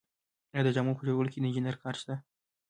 [0.53, 2.15] آیا د جامو په جوړولو کې د انجینر کار شته